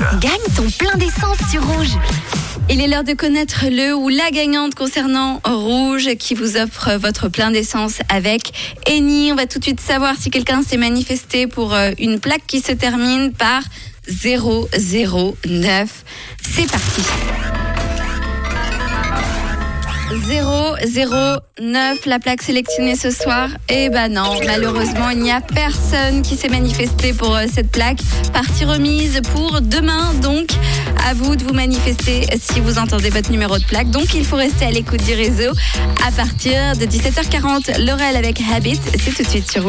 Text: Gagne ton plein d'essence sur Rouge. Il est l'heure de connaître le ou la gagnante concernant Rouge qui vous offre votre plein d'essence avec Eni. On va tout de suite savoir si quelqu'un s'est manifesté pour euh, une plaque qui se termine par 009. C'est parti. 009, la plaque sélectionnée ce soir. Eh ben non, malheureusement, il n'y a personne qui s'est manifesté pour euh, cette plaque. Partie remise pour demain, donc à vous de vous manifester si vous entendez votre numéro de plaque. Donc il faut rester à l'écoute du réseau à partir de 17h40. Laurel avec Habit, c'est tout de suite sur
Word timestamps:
Gagne 0.00 0.32
ton 0.56 0.70
plein 0.78 0.96
d'essence 0.96 1.36
sur 1.50 1.62
Rouge. 1.66 1.98
Il 2.70 2.80
est 2.80 2.86
l'heure 2.86 3.04
de 3.04 3.12
connaître 3.12 3.66
le 3.68 3.94
ou 3.94 4.08
la 4.08 4.30
gagnante 4.30 4.74
concernant 4.74 5.42
Rouge 5.44 6.14
qui 6.18 6.34
vous 6.34 6.56
offre 6.56 6.92
votre 6.96 7.28
plein 7.28 7.50
d'essence 7.50 7.98
avec 8.08 8.52
Eni. 8.88 9.32
On 9.32 9.34
va 9.34 9.44
tout 9.46 9.58
de 9.58 9.64
suite 9.64 9.80
savoir 9.80 10.14
si 10.18 10.30
quelqu'un 10.30 10.62
s'est 10.62 10.78
manifesté 10.78 11.46
pour 11.46 11.74
euh, 11.74 11.90
une 11.98 12.20
plaque 12.20 12.46
qui 12.46 12.60
se 12.60 12.72
termine 12.72 13.32
par 13.32 13.62
009. 14.08 16.04
C'est 16.42 16.70
parti. 16.70 17.71
009, 20.18 22.06
la 22.06 22.18
plaque 22.18 22.42
sélectionnée 22.42 22.96
ce 22.96 23.10
soir. 23.10 23.48
Eh 23.68 23.88
ben 23.90 24.12
non, 24.12 24.38
malheureusement, 24.46 25.10
il 25.10 25.20
n'y 25.20 25.30
a 25.30 25.40
personne 25.40 26.22
qui 26.22 26.36
s'est 26.36 26.48
manifesté 26.48 27.12
pour 27.12 27.36
euh, 27.36 27.44
cette 27.52 27.70
plaque. 27.70 28.00
Partie 28.32 28.64
remise 28.64 29.20
pour 29.32 29.60
demain, 29.60 30.14
donc 30.14 30.50
à 31.06 31.14
vous 31.14 31.36
de 31.36 31.44
vous 31.44 31.52
manifester 31.52 32.26
si 32.40 32.60
vous 32.60 32.78
entendez 32.78 33.10
votre 33.10 33.30
numéro 33.30 33.58
de 33.58 33.64
plaque. 33.64 33.90
Donc 33.90 34.14
il 34.14 34.24
faut 34.24 34.36
rester 34.36 34.64
à 34.64 34.70
l'écoute 34.70 35.02
du 35.04 35.14
réseau 35.14 35.52
à 36.06 36.10
partir 36.12 36.76
de 36.76 36.86
17h40. 36.86 37.84
Laurel 37.84 38.16
avec 38.16 38.40
Habit, 38.54 38.80
c'est 38.98 39.14
tout 39.14 39.22
de 39.22 39.28
suite 39.28 39.50
sur 39.50 39.60